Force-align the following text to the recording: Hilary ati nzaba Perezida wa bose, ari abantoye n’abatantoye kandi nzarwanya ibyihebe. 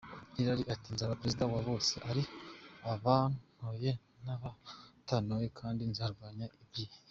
Hilary 0.35 0.63
ati 0.73 0.87
nzaba 0.93 1.19
Perezida 1.19 1.49
wa 1.53 1.61
bose, 1.69 1.93
ari 2.09 2.23
abantoye 2.93 3.91
n’abatantoye 4.23 5.47
kandi 5.59 5.81
nzarwanya 5.91 6.47
ibyihebe. 6.63 6.99